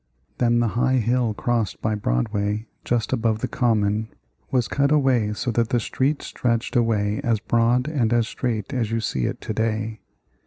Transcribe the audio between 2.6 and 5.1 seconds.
just above the Common was cut